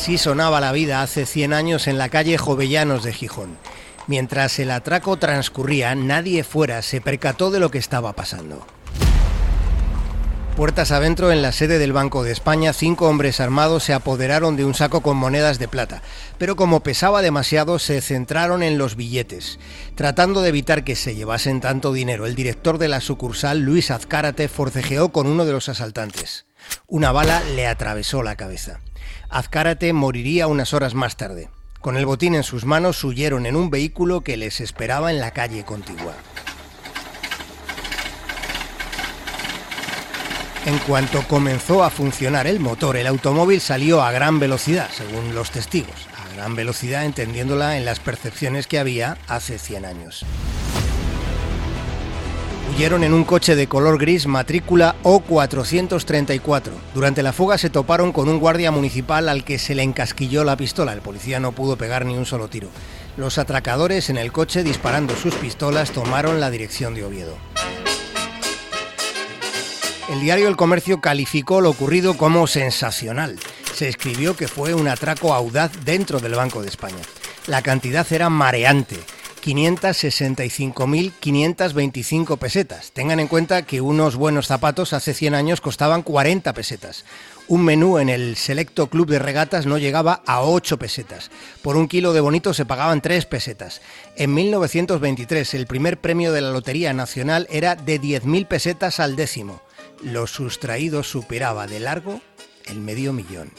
[0.00, 3.58] Así sonaba la vida hace 100 años en la calle Jovellanos de Gijón.
[4.06, 8.66] Mientras el atraco transcurría, nadie fuera se percató de lo que estaba pasando.
[10.56, 14.64] Puertas adentro, en la sede del Banco de España, cinco hombres armados se apoderaron de
[14.64, 16.00] un saco con monedas de plata,
[16.38, 19.58] pero como pesaba demasiado, se centraron en los billetes.
[19.96, 24.48] Tratando de evitar que se llevasen tanto dinero, el director de la sucursal, Luis Azcárate,
[24.48, 26.46] forcejeó con uno de los asaltantes.
[26.86, 28.80] Una bala le atravesó la cabeza.
[29.28, 31.48] Azcárate moriría unas horas más tarde.
[31.80, 35.30] Con el botín en sus manos huyeron en un vehículo que les esperaba en la
[35.30, 36.14] calle contigua.
[40.66, 45.50] En cuanto comenzó a funcionar el motor, el automóvil salió a gran velocidad, según los
[45.50, 46.06] testigos.
[46.18, 50.26] A gran velocidad entendiéndola en las percepciones que había hace 100 años.
[52.70, 56.70] Huyeron en un coche de color gris matrícula O434.
[56.94, 60.56] Durante la fuga se toparon con un guardia municipal al que se le encasquilló la
[60.56, 60.92] pistola.
[60.92, 62.68] El policía no pudo pegar ni un solo tiro.
[63.16, 67.36] Los atracadores en el coche disparando sus pistolas tomaron la dirección de Oviedo.
[70.08, 73.38] El diario El Comercio calificó lo ocurrido como sensacional.
[73.74, 77.02] Se escribió que fue un atraco audaz dentro del Banco de España.
[77.46, 78.96] La cantidad era mareante.
[79.40, 82.92] 565.525 pesetas.
[82.92, 87.04] Tengan en cuenta que unos buenos zapatos hace 100 años costaban 40 pesetas.
[87.48, 91.30] Un menú en el selecto club de regatas no llegaba a 8 pesetas.
[91.62, 93.80] Por un kilo de bonito se pagaban 3 pesetas.
[94.16, 99.62] En 1923 el primer premio de la Lotería Nacional era de 10.000 pesetas al décimo
[100.02, 102.20] lo sustraído superaba de largo
[102.66, 103.50] el medio millón.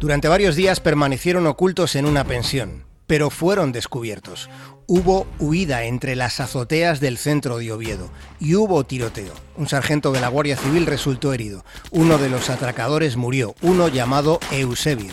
[0.00, 4.48] Durante varios días permanecieron ocultos en una pensión, pero fueron descubiertos.
[4.86, 9.32] Hubo huida entre las azoteas del centro de Oviedo y hubo tiroteo.
[9.56, 11.64] Un sargento de la Guardia Civil resultó herido.
[11.90, 15.12] Uno de los atracadores murió, uno llamado Eusebio.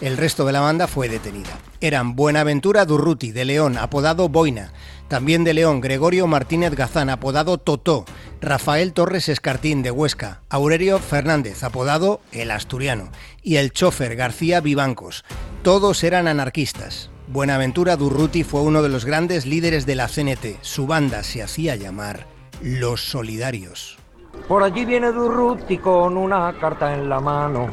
[0.00, 1.58] El resto de la banda fue detenida.
[1.82, 4.72] Eran Buenaventura Durruti, de León, apodado Boina,
[5.08, 8.04] también de León, Gregorio Martínez Gazán, apodado Totó,
[8.42, 13.10] Rafael Torres Escartín, de Huesca, Aurelio Fernández, apodado El Asturiano,
[13.42, 15.24] y el chofer García Vivancos.
[15.62, 17.10] Todos eran anarquistas.
[17.28, 20.58] Buenaventura Durruti fue uno de los grandes líderes de la CNT.
[20.60, 22.26] Su banda se hacía llamar
[22.60, 23.98] Los Solidarios.
[24.46, 27.72] Por allí viene Durruti con una carta en la mano,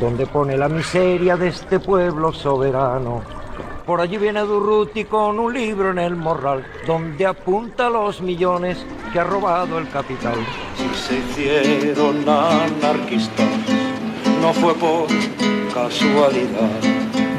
[0.00, 3.22] donde pone la miseria de este pueblo soberano
[3.86, 8.78] por allí viene Durruti con un libro en el morral, donde apunta los millones
[9.12, 10.36] que ha robado el capital.
[10.76, 13.48] Si se hicieron anarquistas,
[14.40, 15.08] no fue por
[15.74, 16.70] casualidad.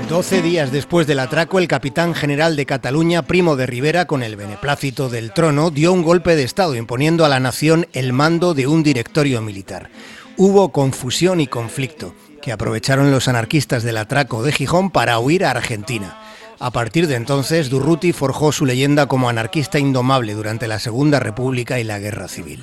[0.09, 4.36] Doce días después del atraco, el capitán general de Cataluña, Primo de Rivera, con el
[4.36, 8.68] beneplácito del trono, dio un golpe de Estado imponiendo a la nación el mando de
[8.68, 9.90] un directorio militar.
[10.36, 12.13] Hubo confusión y conflicto,
[12.44, 16.20] que aprovecharon los anarquistas del atraco de Gijón para huir a Argentina.
[16.59, 21.80] A partir de entonces, Durruti forjó su leyenda como anarquista indomable durante la Segunda República
[21.80, 22.62] y la Guerra Civil.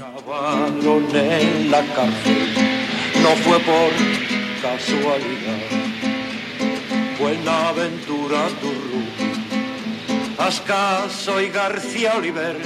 [11.49, 12.57] García Oliver,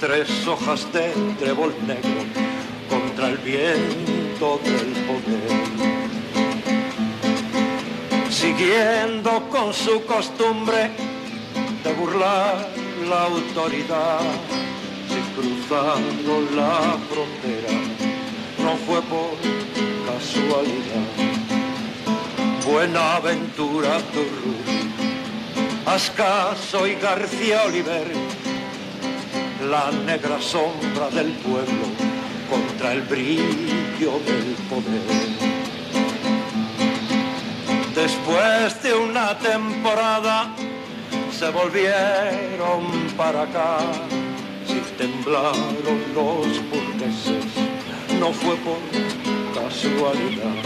[0.00, 1.12] tres hojas de
[1.86, 2.24] negro
[2.88, 3.38] contra el
[4.34, 5.64] viento del poder
[8.30, 10.90] siguiendo con su costumbre
[11.82, 12.68] de burlar
[13.08, 14.20] la autoridad.
[15.08, 17.72] Si cruzando la frontera
[18.58, 19.36] no fue por
[20.06, 21.08] casualidad.
[22.66, 24.56] Buenaventura Turru,
[25.86, 28.10] Ascaso y García Oliver,
[29.68, 31.84] la negra sombra del pueblo
[32.48, 33.83] contra el brillo
[37.94, 40.52] Después de una temporada
[41.30, 43.78] se volvieron para acá.
[44.66, 47.44] Si temblaron los burgueses,
[48.18, 48.80] no fue por
[49.54, 50.62] casualidad.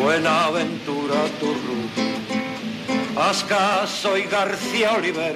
[0.00, 1.82] Buenaventura Turru,
[3.20, 5.34] Ascaso y García Oliver,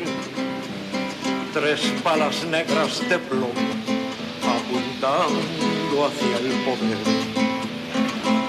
[1.53, 3.67] tres palas negras de plomo
[6.05, 6.99] hacia el poder.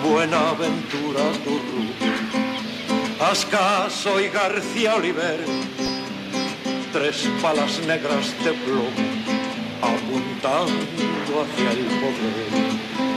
[0.04, 1.86] Buenaventura Turru,
[3.32, 5.40] Ascaso y García Oliver,
[6.92, 9.08] tres palas negras de plomo
[9.82, 13.17] apuntando hacia el poder.